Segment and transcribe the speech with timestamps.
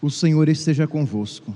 [0.00, 1.54] O Senhor esteja convosco.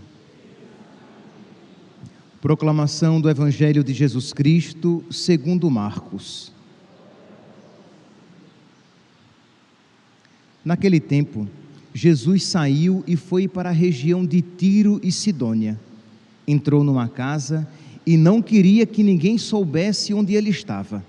[2.40, 6.52] Proclamação do Evangelho de Jesus Cristo, segundo Marcos.
[10.64, 11.48] Naquele tempo,
[11.94, 15.78] Jesus saiu e foi para a região de Tiro e Sidônia.
[16.46, 17.68] Entrou numa casa
[18.04, 21.04] e não queria que ninguém soubesse onde ele estava,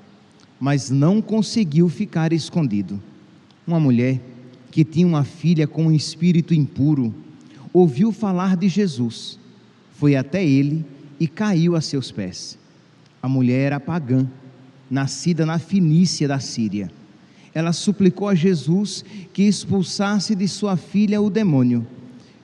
[0.60, 3.02] mas não conseguiu ficar escondido.
[3.66, 4.22] Uma mulher
[4.74, 7.14] que tinha uma filha com um espírito impuro,
[7.72, 9.38] ouviu falar de Jesus,
[9.94, 10.84] foi até ele
[11.20, 12.58] e caiu a seus pés.
[13.22, 14.28] A mulher era pagã,
[14.90, 16.90] nascida na Finícia da Síria.
[17.54, 21.86] Ela suplicou a Jesus que expulsasse de sua filha o demônio.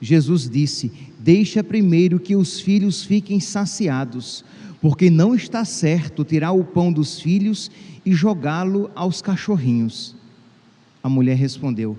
[0.00, 4.44] Jesus disse: Deixa primeiro que os filhos fiquem saciados,
[4.80, 7.72] porque não está certo tirar o pão dos filhos
[8.06, 10.14] e jogá-lo aos cachorrinhos.
[11.02, 11.98] A mulher respondeu: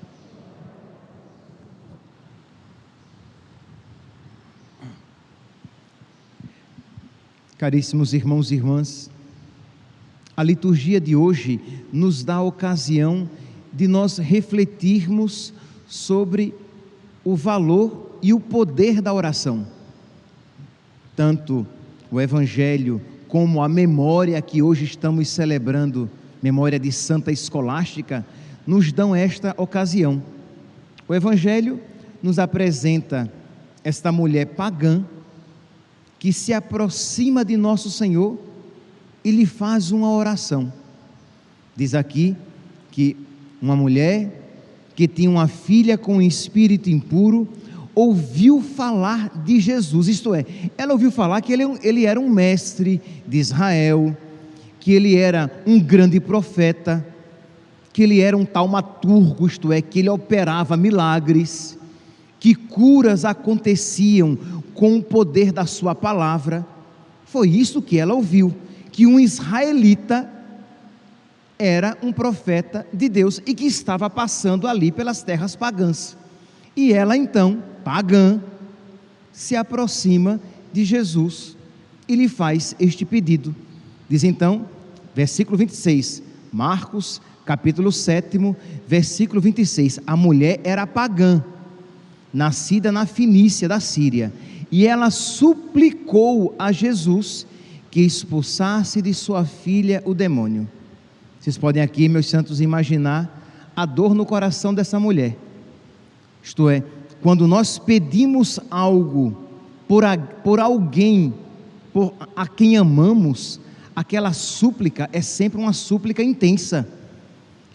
[7.61, 9.07] Caríssimos irmãos e irmãs,
[10.35, 11.61] a liturgia de hoje
[11.93, 13.29] nos dá a ocasião
[13.71, 15.53] de nós refletirmos
[15.87, 16.55] sobre
[17.23, 19.67] o valor e o poder da oração.
[21.15, 21.63] Tanto
[22.09, 26.09] o Evangelho como a memória que hoje estamos celebrando,
[26.41, 28.25] memória de Santa Escolástica,
[28.65, 30.19] nos dão esta ocasião.
[31.07, 31.79] O Evangelho
[32.23, 33.31] nos apresenta
[33.83, 35.05] esta mulher pagã
[36.21, 38.37] que se aproxima de nosso Senhor
[39.25, 40.71] e lhe faz uma oração.
[41.75, 42.35] Diz aqui
[42.91, 43.17] que
[43.59, 44.31] uma mulher
[44.95, 47.49] que tinha uma filha com um espírito impuro
[47.95, 50.45] ouviu falar de Jesus, isto é,
[50.77, 54.15] ela ouviu falar que ele, ele era um mestre de Israel,
[54.79, 57.03] que ele era um grande profeta,
[57.91, 61.79] que ele era um taumaturgo, isto é, que ele operava milagres,
[62.39, 64.37] que curas aconteciam
[64.81, 66.65] com o poder da sua palavra.
[67.23, 68.51] Foi isso que ela ouviu,
[68.91, 70.27] que um israelita
[71.59, 76.17] era um profeta de Deus e que estava passando ali pelas terras pagãs.
[76.75, 78.41] E ela então, pagã,
[79.31, 80.41] se aproxima
[80.73, 81.55] de Jesus
[82.07, 83.55] e lhe faz este pedido.
[84.09, 84.65] Diz então,
[85.13, 88.35] versículo 26, Marcos, capítulo 7,
[88.87, 89.99] versículo 26.
[90.07, 91.43] A mulher era pagã,
[92.33, 94.33] nascida na Finícia da Síria
[94.71, 97.45] e ela suplicou a Jesus
[97.91, 100.67] que expulsasse de sua filha o demônio.
[101.39, 105.37] Vocês podem aqui, meus santos, imaginar a dor no coração dessa mulher.
[106.41, 106.83] Isto é,
[107.21, 109.37] quando nós pedimos algo
[109.87, 111.33] por, a, por alguém
[111.91, 113.59] por, a quem amamos,
[113.93, 116.87] aquela súplica é sempre uma súplica intensa.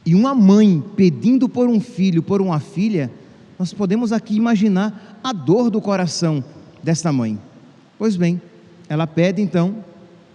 [0.05, 3.11] E uma mãe pedindo por um filho, por uma filha,
[3.59, 6.43] nós podemos aqui imaginar a dor do coração
[6.87, 7.37] desta mãe.
[7.99, 8.41] Pois bem,
[8.89, 9.85] ela pede então,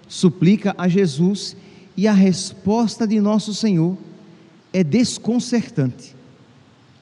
[0.05, 1.55] suplica a Jesus
[1.95, 3.97] e a resposta de nosso Senhor
[4.73, 6.13] é desconcertante.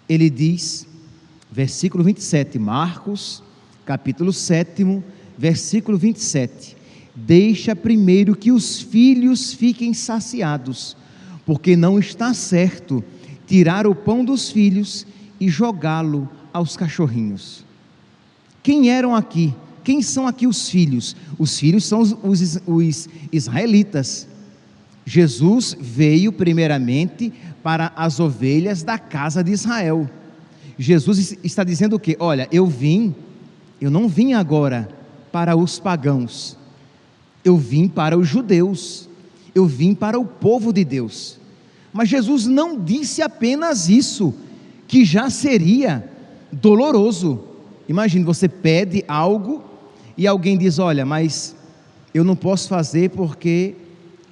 [0.08, 0.88] Ele diz,
[1.52, 3.42] versículo 27, Marcos,
[3.88, 5.02] capítulo 7,
[5.36, 6.78] versículo 27.
[7.16, 10.96] Deixa primeiro que os filhos fiquem saciados,
[11.44, 13.04] porque não está certo
[13.48, 15.08] tirar o pão dos filhos
[15.40, 17.68] e jogá-lo aos cachorrinhos.
[18.62, 19.54] Quem eram aqui?
[19.84, 21.16] Quem são aqui os filhos?
[21.38, 24.28] Os filhos são os, os, os israelitas.
[25.06, 27.34] Jesus veio primeiramente
[27.64, 30.10] para as ovelhas da casa de Israel.
[30.78, 32.16] Jesus está dizendo o que?
[32.20, 33.16] Olha, eu vim,
[33.82, 34.88] eu não vim agora
[35.32, 36.58] para os pagãos,
[37.44, 39.10] eu vim para os judeus,
[39.54, 41.40] eu vim para o povo de Deus.
[41.92, 44.34] Mas Jesus não disse apenas isso,
[44.88, 46.08] que já seria
[46.52, 47.49] doloroso.
[47.90, 49.64] Imagine, você pede algo
[50.16, 51.56] e alguém diz: Olha, mas
[52.14, 53.76] eu não posso fazer porque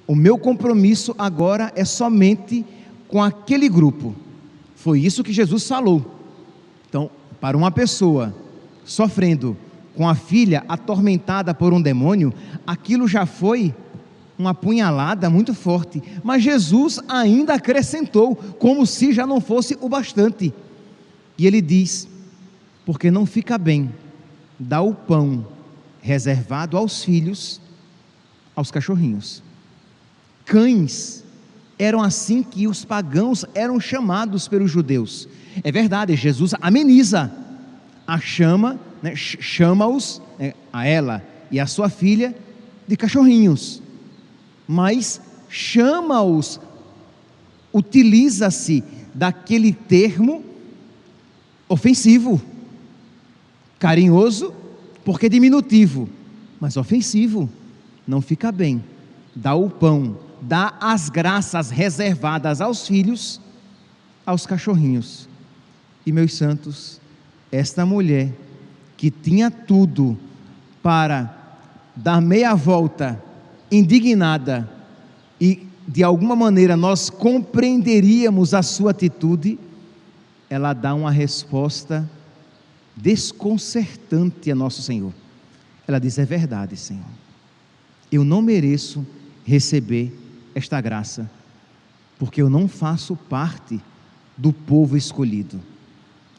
[0.06, 2.64] o meu compromisso agora é somente
[3.08, 4.14] com aquele grupo.
[4.76, 6.06] Foi isso que Jesus falou.
[6.88, 7.10] Então,
[7.40, 8.32] para uma pessoa
[8.84, 9.56] sofrendo
[9.96, 12.32] com a filha atormentada por um demônio,
[12.64, 13.74] aquilo já foi
[14.38, 16.00] uma punhalada muito forte.
[16.22, 20.54] Mas Jesus ainda acrescentou, como se já não fosse o bastante.
[21.36, 22.06] E ele diz:
[22.88, 23.92] porque não fica bem
[24.58, 25.46] dá o pão
[26.00, 27.60] reservado aos filhos,
[28.56, 29.42] aos cachorrinhos.
[30.46, 31.22] Cães
[31.78, 35.28] eram assim que os pagãos eram chamados pelos judeus.
[35.62, 37.30] É verdade, Jesus ameniza
[38.06, 42.34] a chama, né, chama-os, né, a ela e a sua filha,
[42.86, 43.82] de cachorrinhos,
[44.66, 45.20] mas
[45.50, 46.58] chama-os,
[47.70, 48.82] utiliza-se
[49.14, 50.42] daquele termo
[51.68, 52.40] ofensivo,
[53.78, 54.52] carinhoso,
[55.04, 56.08] porque é diminutivo,
[56.60, 57.48] mas ofensivo,
[58.06, 58.82] não fica bem.
[59.34, 63.40] Dá o pão, dá as graças reservadas aos filhos,
[64.26, 65.28] aos cachorrinhos.
[66.04, 67.00] E meus santos,
[67.52, 68.32] esta mulher
[68.96, 70.18] que tinha tudo
[70.82, 71.34] para
[71.94, 73.22] dar meia volta,
[73.70, 74.68] indignada,
[75.40, 79.58] e de alguma maneira nós compreenderíamos a sua atitude,
[80.50, 82.08] ela dá uma resposta
[83.00, 85.12] desconcertante a nosso Senhor.
[85.86, 87.04] Ela diz: É verdade, Senhor,
[88.10, 89.06] eu não mereço
[89.44, 90.12] receber
[90.54, 91.30] esta graça,
[92.18, 93.80] porque eu não faço parte
[94.36, 95.60] do povo escolhido.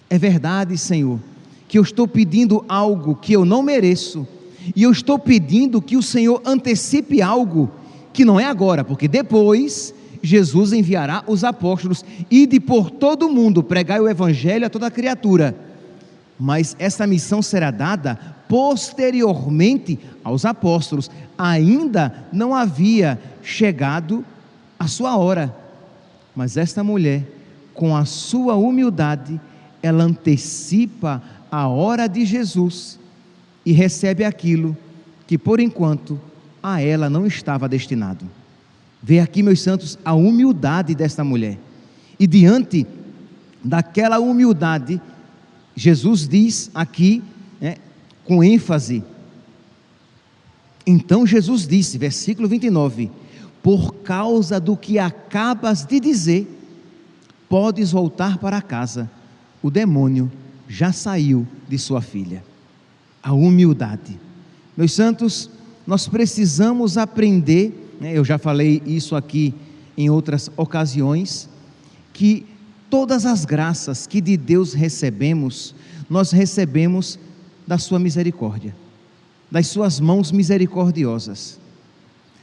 [0.10, 1.20] É verdade, Senhor,
[1.68, 4.28] que eu estou pedindo algo que eu não mereço,
[4.76, 7.72] e eu estou pedindo que o Senhor antecipe algo
[8.12, 13.32] que não é agora, porque depois Jesus enviará os apóstolos e de por todo o
[13.32, 15.69] mundo pregar o evangelho a toda criatura.
[16.40, 21.12] Mas essa missão será dada posteriormente aos apóstolos.
[21.38, 24.24] Ainda não havia chegado
[24.80, 25.54] a sua hora.
[26.34, 27.24] Mas esta mulher,
[27.74, 29.40] com a sua humildade,
[29.84, 31.22] ela antecipa
[31.52, 32.98] a hora de Jesus
[33.66, 34.78] e recebe aquilo
[35.28, 36.20] que por enquanto
[36.64, 38.26] a ela não estava destinado.
[39.02, 41.58] Vê aqui, meus santos, a humildade desta mulher.
[42.20, 42.86] E diante
[43.64, 45.02] daquela humildade,
[45.80, 47.24] Jesus diz aqui,
[47.62, 47.78] né,
[48.26, 49.02] com ênfase.
[50.86, 53.10] Então Jesus disse, versículo 29,
[53.64, 56.54] por causa do que acabas de dizer,
[57.48, 59.10] podes voltar para casa,
[59.64, 60.30] o demônio
[60.68, 62.44] já saiu de sua filha.
[63.24, 64.20] A humildade.
[64.76, 65.50] Meus santos,
[65.88, 69.54] nós precisamos aprender, né, eu já falei isso aqui
[69.96, 71.48] em outras ocasiões,
[72.12, 72.46] que
[72.90, 75.76] todas as graças que de Deus recebemos,
[76.10, 77.20] nós recebemos
[77.68, 78.76] da Sua misericórdia,
[79.50, 81.60] das Suas mãos misericordiosas.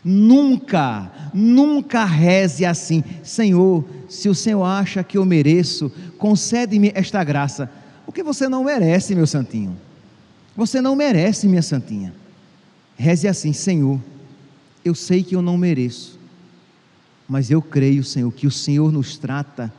[0.05, 7.69] Nunca, nunca reze assim, Senhor, se o Senhor acha que eu mereço, concede-me esta graça,
[8.05, 9.77] porque você não merece, meu santinho.
[10.57, 12.15] Você não merece, minha santinha.
[12.97, 14.01] Reze assim, Senhor,
[14.85, 16.19] eu sei que eu não mereço,
[17.29, 19.73] mas eu creio, Senhor, que o Senhor nos trata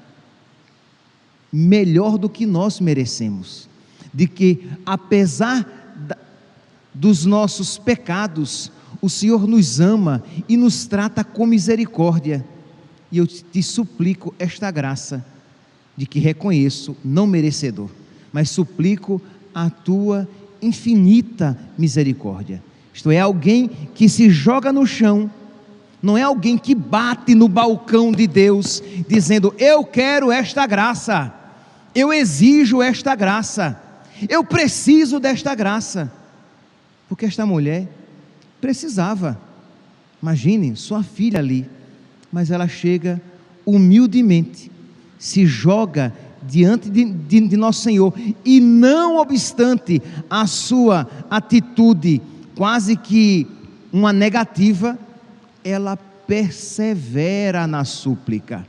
[1.52, 3.70] melhor do que nós merecemos,
[4.14, 5.66] de que apesar
[6.94, 8.72] dos nossos pecados,
[9.02, 12.44] o Senhor nos ama e nos trata com misericórdia.
[13.12, 15.24] E eu te suplico esta graça
[15.96, 17.90] de que reconheço não merecedor,
[18.32, 19.22] mas suplico
[19.54, 20.28] a tua
[20.62, 22.64] infinita misericórdia.
[22.94, 25.30] Isto é, alguém que se joga no chão,
[26.02, 31.34] não é alguém que bate no balcão de Deus, dizendo: Eu quero esta graça,
[32.00, 33.82] eu exijo esta graça,
[34.30, 36.12] eu preciso desta graça.
[37.10, 37.90] Porque esta mulher
[38.62, 39.36] precisava.
[40.22, 41.68] Imagine sua filha ali,
[42.32, 43.20] mas ela chega
[43.66, 44.72] humildemente,
[45.18, 48.14] se joga diante de, de, de, nosso Senhor,
[48.46, 52.22] e não obstante a sua atitude
[52.56, 53.48] quase que
[53.92, 55.00] uma negativa,
[55.64, 58.68] ela persevera na súplica.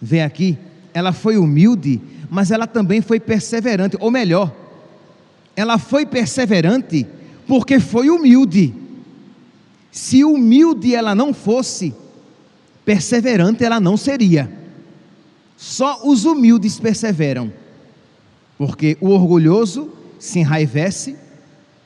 [0.00, 0.58] Vê aqui,
[0.92, 2.00] ela foi humilde,
[2.30, 4.54] mas ela também foi perseverante, ou melhor,
[5.56, 7.06] ela foi perseverante
[7.46, 8.74] porque foi humilde.
[9.90, 11.94] Se humilde ela não fosse,
[12.84, 14.50] perseverante ela não seria.
[15.56, 17.52] Só os humildes perseveram,
[18.58, 21.16] porque o orgulhoso se enraivece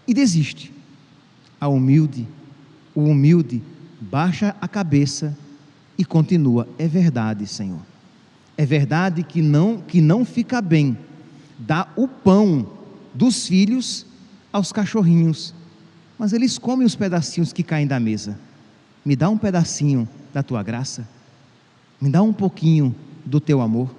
[0.07, 0.73] e desiste.
[1.61, 2.27] A humilde,
[2.95, 3.63] o humilde
[4.01, 5.37] baixa a cabeça
[5.99, 7.81] e continua: é verdade, Senhor.
[8.59, 10.99] É verdade que não que não fica bem
[11.57, 12.69] dar o pão
[13.15, 14.05] dos filhos
[14.53, 15.55] aos cachorrinhos,
[16.19, 18.37] mas eles comem os pedacinhos que caem da mesa.
[19.05, 21.09] Me dá um pedacinho da tua graça.
[22.01, 22.93] Me dá um pouquinho
[23.25, 23.95] do teu amor.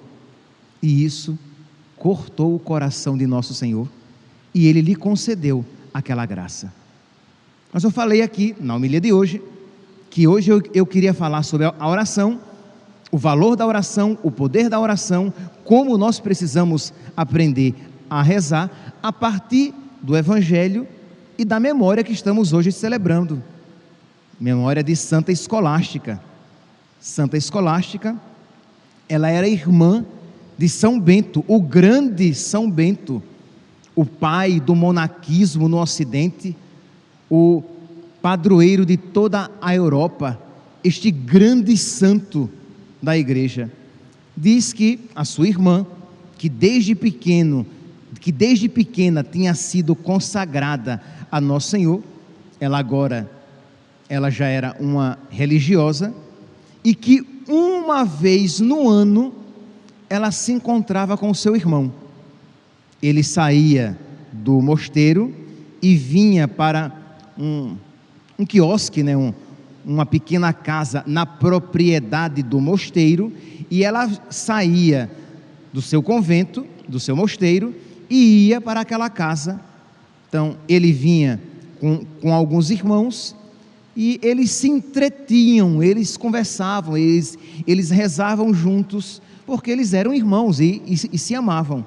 [0.82, 1.38] E isso
[1.96, 3.88] cortou o coração de nosso Senhor
[4.54, 6.70] e ele lhe concedeu aquela graça.
[7.72, 9.42] Mas eu falei aqui, na homilia de hoje,
[10.10, 12.40] que hoje eu, eu queria falar sobre a oração
[13.10, 15.32] o valor da oração, o poder da oração,
[15.64, 17.74] como nós precisamos aprender
[18.08, 18.70] a rezar
[19.02, 20.86] a partir do Evangelho
[21.36, 23.42] e da memória que estamos hoje celebrando.
[24.38, 26.20] Memória de Santa Escolástica.
[27.00, 28.16] Santa Escolástica,
[29.08, 30.04] ela era irmã
[30.56, 33.22] de São Bento, o grande São Bento,
[33.96, 36.56] o pai do monaquismo no Ocidente,
[37.30, 37.62] o
[38.20, 40.38] padroeiro de toda a Europa,
[40.84, 42.50] este grande santo
[43.02, 43.70] da igreja.
[44.36, 45.86] Diz que a sua irmã,
[46.38, 47.66] que desde pequeno,
[48.20, 52.02] que desde pequena tinha sido consagrada a Nosso Senhor,
[52.60, 53.30] ela agora
[54.08, 56.12] ela já era uma religiosa
[56.82, 59.32] e que uma vez no ano
[60.08, 61.92] ela se encontrava com seu irmão.
[63.00, 63.96] Ele saía
[64.32, 65.32] do mosteiro
[65.80, 66.92] e vinha para
[67.38, 67.76] um,
[68.36, 69.32] um quiosque, né, um,
[69.90, 73.32] uma pequena casa na propriedade do mosteiro,
[73.70, 75.10] e ela saía
[75.72, 77.74] do seu convento, do seu mosteiro,
[78.08, 79.60] e ia para aquela casa.
[80.28, 81.40] Então, ele vinha
[81.80, 83.34] com, com alguns irmãos
[83.96, 90.80] e eles se entretinham, eles conversavam, eles, eles rezavam juntos, porque eles eram irmãos e,
[90.86, 91.84] e, e se amavam.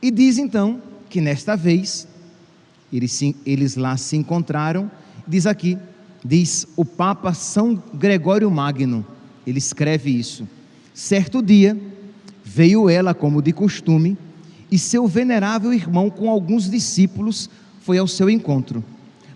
[0.00, 0.80] E diz então
[1.10, 2.08] que nesta vez
[2.92, 4.90] eles, eles lá se encontraram,
[5.26, 5.76] diz aqui,
[6.24, 9.04] diz o Papa São Gregório Magno,
[9.46, 10.46] ele escreve isso.
[10.92, 11.78] Certo dia,
[12.44, 14.16] veio ela, como de costume,
[14.70, 17.48] e seu venerável irmão, com alguns discípulos,
[17.80, 18.84] foi ao seu encontro.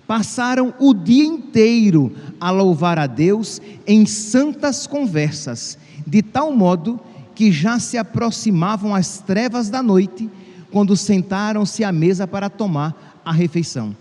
[0.06, 7.00] Passaram o dia inteiro a louvar a Deus em santas conversas, de tal modo
[7.34, 10.28] que já se aproximavam as trevas da noite,
[10.70, 13.96] quando sentaram-se à mesa para tomar a refeição.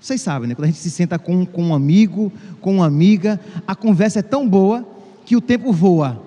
[0.00, 0.54] Vocês sabem, né?
[0.54, 4.22] Quando a gente se senta com, com um amigo, com uma amiga, a conversa é
[4.22, 4.86] tão boa
[5.26, 6.22] que o tempo voa.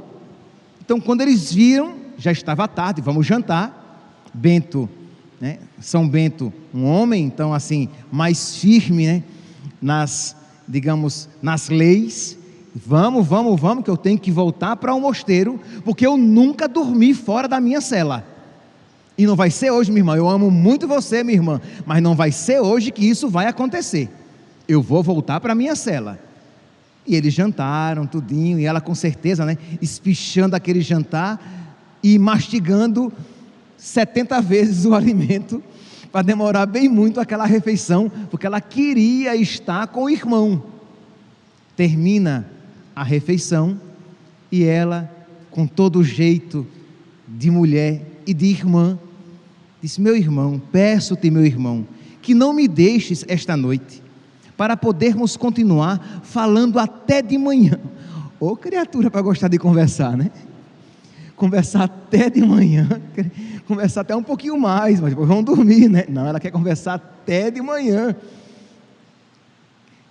[0.83, 3.81] Então, quando eles viram, já estava tarde, vamos jantar.
[4.33, 4.89] Bento,
[5.41, 5.59] né?
[5.79, 9.23] São Bento, um homem, então, assim, mais firme, né?
[9.81, 10.35] Nas,
[10.67, 12.37] digamos, nas leis,
[12.75, 16.67] Vamos, vamos, vamos, que eu tenho que voltar para o um mosteiro, porque eu nunca
[16.67, 18.25] dormi fora da minha cela.
[19.17, 20.15] E não vai ser hoje, minha irmã.
[20.15, 24.09] Eu amo muito você, minha irmã, mas não vai ser hoje que isso vai acontecer.
[24.67, 26.19] Eu vou voltar para a minha cela.
[27.05, 31.39] E eles jantaram, tudinho, e ela com certeza, né, espichando aquele jantar
[32.01, 33.11] e mastigando
[33.77, 35.61] 70 vezes o alimento
[36.11, 40.63] para demorar bem muito aquela refeição, porque ela queria estar com o irmão.
[41.75, 42.47] Termina
[42.95, 43.79] a refeição
[44.51, 45.11] e ela,
[45.49, 46.67] com todo o jeito
[47.27, 48.99] de mulher e de irmã,
[49.83, 51.85] disse: Meu irmão, peço-te, meu irmão,
[52.21, 54.01] que não me deixes esta noite,
[54.55, 57.77] para podermos continuar falando até de manhã.
[58.39, 60.31] Ô criatura para gostar de conversar, né?
[61.35, 62.87] Conversar até de manhã,
[63.67, 66.05] conversar até um pouquinho mais, mas depois vamos dormir, né?
[66.07, 68.15] Não, ela quer conversar até de manhã,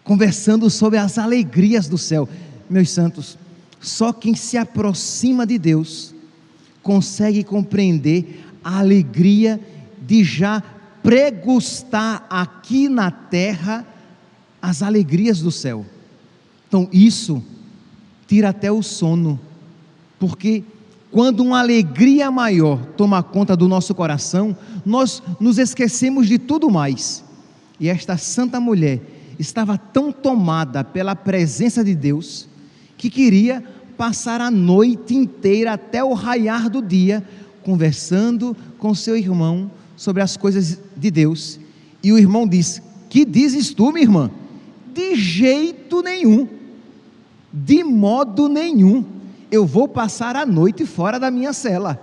[0.05, 2.29] conversando sobre as alegrias do céu
[2.69, 3.39] meus santos,
[3.81, 6.15] só quem se aproxima de Deus
[6.83, 9.61] consegue compreender a alegria
[10.01, 10.63] de já
[11.03, 13.87] pregustar aqui na terra
[14.61, 15.85] as alegrias do céu.
[16.69, 17.43] Então, isso
[18.27, 19.39] tira até o sono,
[20.19, 20.63] porque
[21.11, 27.23] quando uma alegria maior toma conta do nosso coração, nós nos esquecemos de tudo mais.
[27.79, 29.03] E esta santa mulher
[29.39, 32.49] estava tão tomada pela presença de Deus,
[32.97, 33.63] que queria
[33.99, 37.23] passar a noite inteira até o raiar do dia
[37.65, 41.59] conversando com seu irmão sobre as coisas de Deus.
[42.03, 44.31] E o irmão disse: Que dizes tu, minha irmã?
[44.93, 46.47] De jeito nenhum,
[47.53, 49.05] de modo nenhum,
[49.51, 52.01] eu vou passar a noite fora da minha cela.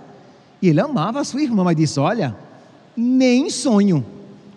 [0.60, 2.36] E ele amava a sua irmã, mas disse: Olha,
[2.96, 4.04] nem sonho,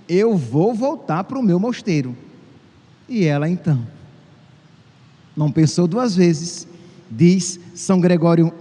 [0.08, 2.16] eu vou voltar para o meu mosteiro.
[3.08, 3.94] E ela então
[5.36, 6.68] não pensou duas vezes,
[7.10, 8.54] diz São Gregório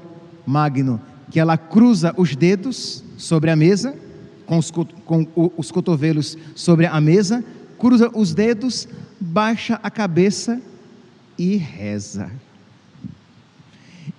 [0.47, 1.01] Magno,
[1.33, 3.97] que ela cruza os dedos sobre a mesa,
[4.45, 7.43] com os, com os cotovelos sobre a mesa,
[7.79, 8.87] cruza os dedos,
[9.19, 10.61] baixa a cabeça
[11.39, 12.31] e reza.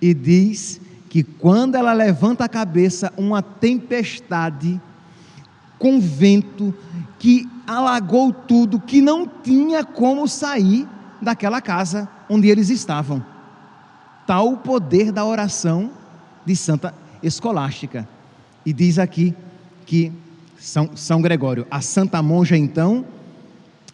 [0.02, 4.80] E diz que quando ela levanta a cabeça, uma tempestade
[5.78, 6.74] com vento
[7.16, 10.88] que alagou tudo, que não tinha como sair
[11.22, 13.24] daquela casa onde eles estavam.
[14.26, 15.92] Tal o poder da oração
[16.44, 18.08] de Santa Escolástica.
[18.64, 19.34] E diz aqui
[19.86, 20.12] que
[20.58, 23.04] São, São Gregório, a santa monja então,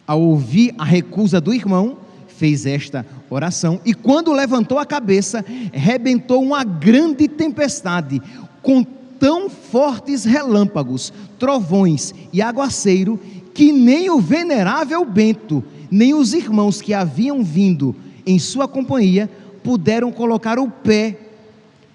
[0.05, 1.97] ao ouvir a recusa do irmão,
[2.27, 8.21] fez esta oração e quando levantou a cabeça, rebentou uma grande tempestade
[8.61, 13.19] com tão fortes relâmpagos, trovões e aguaceiro
[13.53, 17.95] que nem o venerável Bento, nem os irmãos que haviam vindo
[18.25, 19.29] em sua companhia
[19.63, 21.19] puderam colocar o pé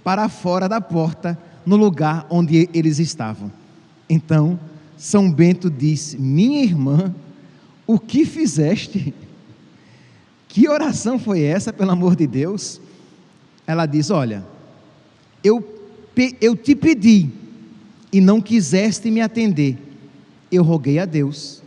[0.07, 1.37] para fora da porta,
[1.67, 3.51] no lugar onde eles estavam.
[4.09, 4.57] Então,
[4.97, 7.13] São Bento disse: Minha irmã,
[7.85, 9.13] o que fizeste?
[10.47, 12.81] Que oração foi essa, pelo amor de Deus?
[13.67, 14.47] Ela diz: Olha,
[15.43, 15.61] eu,
[16.41, 17.29] eu te pedi
[18.13, 19.77] e não quiseste me atender.
[20.53, 21.65] Eu roguei a Deus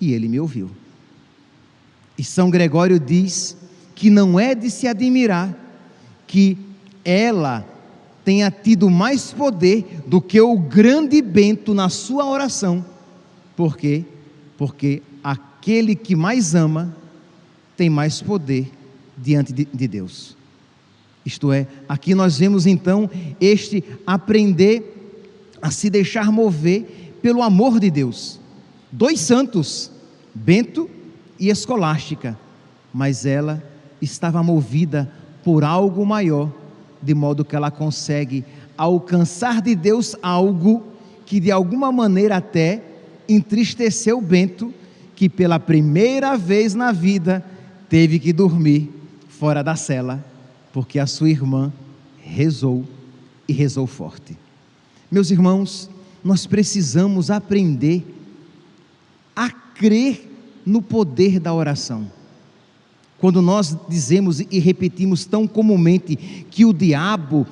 [0.00, 0.70] e ele me ouviu.
[2.16, 3.54] E São Gregório diz
[3.94, 5.54] que não é de se admirar
[6.26, 6.56] que
[7.04, 7.73] ela
[8.24, 12.84] tenha tido mais poder do que o grande Bento na sua oração.
[13.56, 14.04] Por quê?
[14.56, 16.96] Porque aquele que mais ama
[17.76, 18.70] tem mais poder
[19.16, 20.36] diante de, de Deus.
[21.24, 24.90] Isto é, aqui nós vemos então este aprender
[25.60, 28.38] a se deixar mover pelo amor de Deus.
[28.92, 29.90] Dois santos,
[30.34, 30.90] Bento
[31.38, 32.38] e Escolástica,
[32.92, 33.62] mas ela
[34.00, 35.10] estava movida
[35.42, 36.52] por algo maior,
[37.04, 38.44] de modo que ela consegue
[38.76, 40.82] alcançar de Deus algo
[41.26, 42.82] que de alguma maneira até
[43.28, 44.72] entristeceu Bento,
[45.14, 47.44] que pela primeira vez na vida
[47.88, 48.90] teve que dormir
[49.28, 50.24] fora da cela,
[50.72, 51.72] porque a sua irmã
[52.20, 52.84] rezou
[53.46, 54.36] e rezou forte.
[55.10, 55.88] Meus irmãos,
[56.22, 58.04] nós precisamos aprender
[59.36, 60.30] a crer
[60.64, 62.10] no poder da oração.
[63.24, 66.14] Quando nós dizemos e repetimos tão comumente
[66.50, 67.46] que o diabo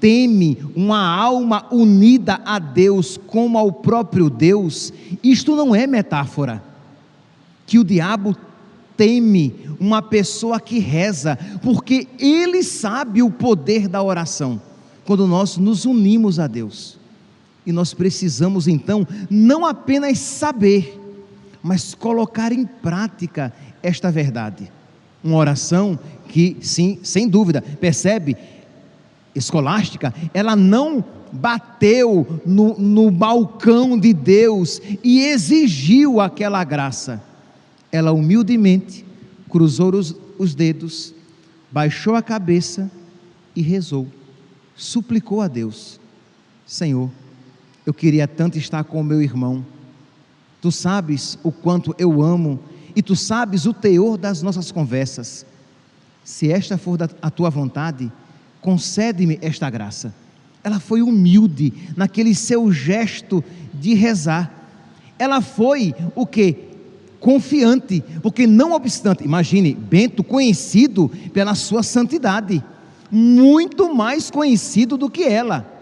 [0.00, 4.90] teme uma alma unida a Deus como ao próprio Deus,
[5.22, 6.64] isto não é metáfora.
[7.66, 8.34] Que o diabo
[8.96, 14.58] teme uma pessoa que reza, porque ele sabe o poder da oração.
[15.04, 16.96] Quando nós nos unimos a Deus.
[17.66, 20.98] E nós precisamos então não apenas saber,
[21.62, 24.77] mas colocar em prática esta verdade.
[25.22, 28.36] Uma oração que, sim, sem dúvida, percebe,
[29.34, 37.22] escolástica, ela não bateu no, no balcão de Deus e exigiu aquela graça.
[37.90, 39.04] Ela humildemente
[39.48, 41.14] cruzou os, os dedos,
[41.70, 42.90] baixou a cabeça
[43.54, 44.06] e rezou,
[44.76, 45.98] suplicou a Deus:
[46.66, 47.10] Senhor,
[47.86, 49.64] eu queria tanto estar com o meu irmão.
[50.60, 52.58] Tu sabes o quanto eu amo
[52.98, 55.46] e tu sabes o teor das nossas conversas.
[56.24, 58.10] Se esta for a tua vontade,
[58.60, 60.12] concede-me esta graça.
[60.64, 64.52] Ela foi humilde naquele seu gesto de rezar.
[65.16, 66.56] Ela foi o que?
[67.20, 72.62] Confiante, porque não obstante, imagine, Bento conhecido pela sua santidade,
[73.10, 75.78] muito mais conhecido do que ela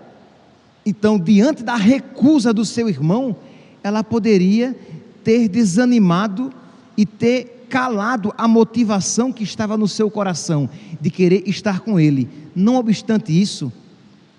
[0.86, 3.34] então, diante da recusa do seu irmão,
[3.82, 4.78] ela poderia
[5.24, 6.52] ter desanimado
[6.96, 10.68] e ter calado a motivação que estava no seu coração
[11.00, 12.28] de querer estar com ele.
[12.54, 13.72] Não obstante isso,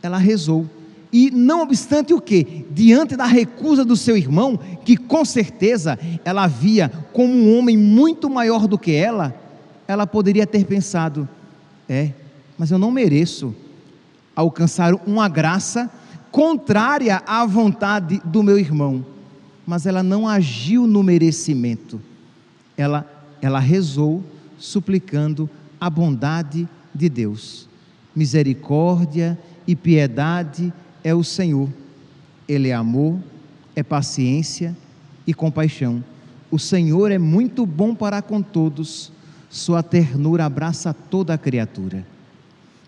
[0.01, 0.65] ela rezou.
[1.11, 6.47] E não obstante o que, diante da recusa do seu irmão, que com certeza ela
[6.47, 9.33] via como um homem muito maior do que ela,
[9.87, 11.27] ela poderia ter pensado:
[11.87, 12.11] é,
[12.57, 13.55] mas eu não mereço
[14.35, 15.89] alcançar uma graça
[16.29, 19.05] contrária à vontade do meu irmão,
[19.65, 22.01] mas ela não agiu no merecimento.
[22.77, 24.23] Ela ela rezou
[24.57, 27.67] suplicando a bondade de Deus.
[28.15, 29.37] Misericórdia
[29.67, 31.69] e piedade é o Senhor.
[32.47, 33.19] Ele é amor,
[33.75, 34.75] é paciência
[35.27, 36.03] e compaixão.
[36.49, 39.11] O Senhor é muito bom para com todos,
[39.49, 42.05] sua ternura abraça toda a criatura.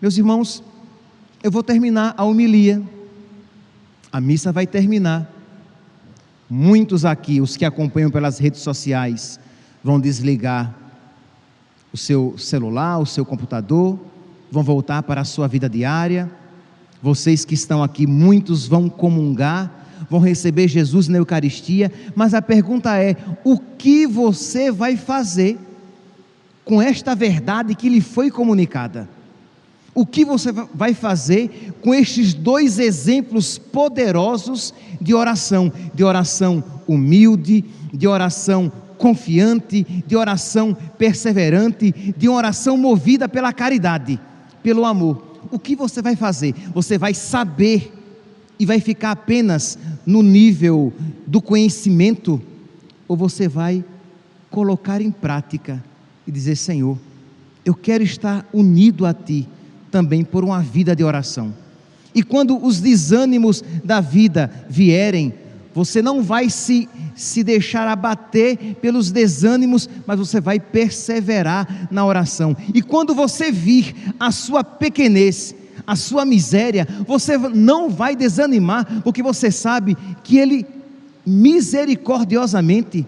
[0.02, 0.64] Meus irmãos,
[1.42, 2.82] eu vou terminar a homilia
[4.12, 5.30] a missa vai terminar.
[6.48, 9.38] Muitos aqui, os que acompanham pelas redes sociais,
[9.82, 10.74] vão desligar
[11.92, 13.98] o seu celular, o seu computador,
[14.50, 16.30] vão voltar para a sua vida diária.
[17.02, 19.70] Vocês que estão aqui, muitos vão comungar,
[20.08, 25.58] vão receber Jesus na Eucaristia, mas a pergunta é: o que você vai fazer
[26.64, 29.08] com esta verdade que lhe foi comunicada?
[29.92, 35.72] O que você vai fazer com estes dois exemplos poderosos de oração?
[35.92, 44.20] De oração humilde, de oração confiante, de oração perseverante, de oração movida pela caridade,
[44.62, 45.40] pelo amor.
[45.50, 46.54] O que você vai fazer?
[46.74, 47.92] Você vai saber
[48.58, 50.92] e vai ficar apenas no nível
[51.26, 52.40] do conhecimento?
[53.08, 53.82] Ou você vai
[54.50, 55.82] colocar em prática
[56.26, 56.98] e dizer: Senhor,
[57.64, 59.48] eu quero estar unido a Ti
[59.90, 61.54] também por uma vida de oração.
[62.14, 65.32] E quando os desânimos da vida vierem,
[65.72, 72.56] Você não vai se, se deixar abater pelos desânimos, mas você vai perseverar na oração.
[72.74, 75.54] E quando você vir a sua pequenez,
[75.86, 80.66] a sua miséria, você não vai desanimar, porque você sabe que Ele
[81.24, 83.06] misericordiosamente,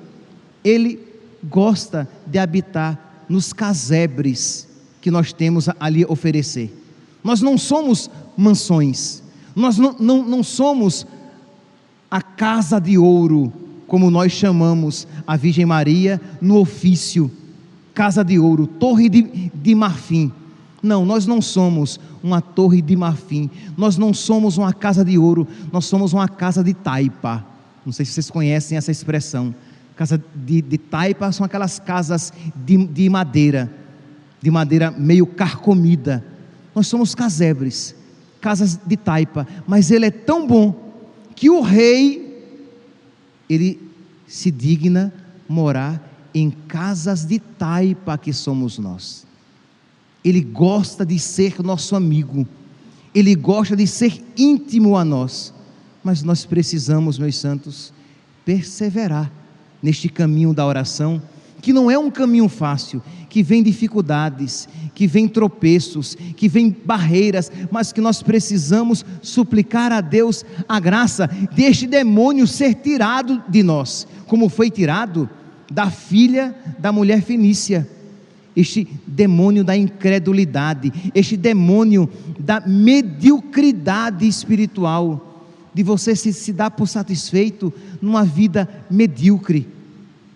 [0.64, 1.00] Ele
[1.42, 4.68] gosta de habitar nos casebres
[5.00, 6.72] que nós temos ali oferecer.
[7.24, 9.22] Nós não somos mansões,
[9.54, 11.06] nós não, não, não somos
[12.12, 13.50] a casa de ouro,
[13.86, 17.30] como nós chamamos a Virgem Maria no ofício,
[17.94, 20.30] casa de ouro, torre de, de marfim.
[20.82, 23.48] Não, nós não somos uma torre de marfim,
[23.78, 27.42] nós não somos uma casa de ouro, nós somos uma casa de taipa.
[27.84, 29.54] Não sei se vocês conhecem essa expressão.
[29.96, 33.72] Casa de, de taipa são aquelas casas de, de madeira,
[34.42, 36.22] de madeira meio carcomida.
[36.74, 37.94] Nós somos casebres,
[38.38, 40.81] casas de taipa, mas ele é tão bom
[41.34, 42.44] que o rei,
[43.48, 43.80] ele
[44.26, 45.12] se digna
[45.48, 49.26] morar em casas de taipa que somos nós.
[50.24, 52.46] Ele gosta de ser nosso amigo,
[53.14, 55.52] ele gosta de ser íntimo a nós,
[56.02, 57.92] mas nós precisamos, meus santos,
[58.44, 59.30] perseverar
[59.82, 61.20] neste caminho da oração,
[61.62, 67.50] que não é um caminho fácil, que vem dificuldades, que vem tropeços, que vem barreiras,
[67.70, 74.08] mas que nós precisamos suplicar a Deus a graça deste demônio ser tirado de nós,
[74.26, 75.30] como foi tirado
[75.70, 77.88] da filha da mulher fenícia.
[78.54, 86.86] Este demônio da incredulidade, este demônio da mediocridade espiritual, de você se, se dar por
[86.86, 87.72] satisfeito
[88.02, 89.71] numa vida medíocre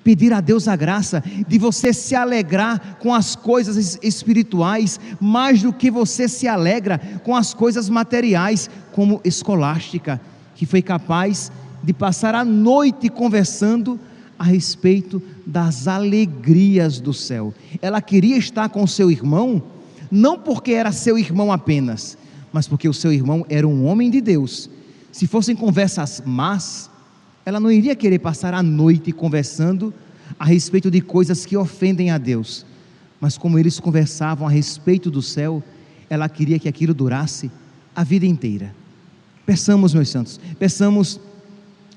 [0.06, 5.72] pedir a Deus a graça de você se alegrar com as coisas espirituais, mais do
[5.72, 10.20] que você se alegra com as coisas materiais, como escolástica,
[10.54, 11.50] que foi capaz
[11.82, 13.98] de passar a noite conversando
[14.38, 17.52] a respeito das alegrias do céu.
[17.82, 19.60] Ela queria estar com seu irmão,
[20.08, 22.16] não porque era seu irmão apenas,
[22.52, 24.70] mas porque o seu irmão era um homem de Deus.
[25.10, 26.88] Se fossem conversas más,
[27.46, 29.94] ela não iria querer passar a noite conversando
[30.37, 32.66] a respeito de coisas que ofendem a Deus.
[33.20, 35.62] Mas como eles conversavam a respeito do céu,
[36.11, 37.48] ela queria que aquilo durasse
[37.94, 38.74] a vida inteira.
[39.46, 41.20] Peçamos, meus santos, peçamos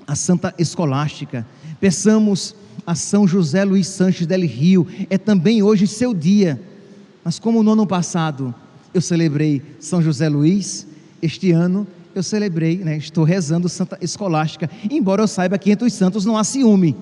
[0.06, 1.46] a Santa Escolástica,
[1.80, 6.62] peçamos a São José Luiz Sanches del Rio, é também hoje seu dia.
[7.24, 8.54] Mas como no ano passado
[8.94, 10.86] eu celebrei São José Luiz,
[11.24, 15.94] este ano eu celebrei, né, estou rezando Santa Escolástica, embora eu saiba que entre os
[15.94, 16.96] santos não há ciúme,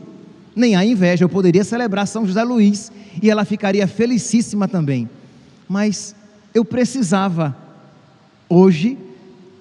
[0.56, 1.24] nem há inveja.
[1.24, 2.92] Eu poderia celebrar São José Luiz
[3.22, 5.10] e ela ficaria felicíssima também.
[5.68, 6.16] Mas
[6.54, 7.56] eu precisava,
[8.50, 8.98] hoje,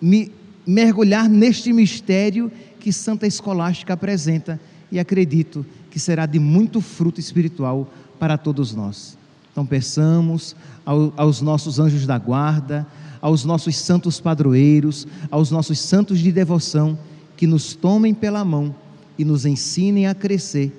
[0.01, 0.33] me
[0.67, 7.91] mergulhar neste mistério que Santa Escolástica apresenta e acredito que será de muito fruto espiritual
[8.19, 9.17] para todos nós.
[9.53, 10.55] Então, peçamos
[10.85, 12.87] aos nossos anjos da guarda,
[13.21, 16.99] aos nossos santos padroeiros, aos nossos santos de devoção,
[17.37, 18.75] que nos tomem pela mão
[19.19, 20.73] e nos ensinem a crescer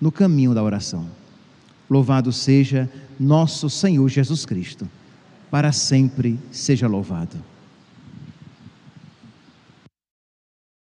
[0.00, 1.06] no caminho da oração.
[1.88, 4.88] Louvado seja nosso Senhor Jesus Cristo,
[5.50, 7.36] para sempre seja louvado.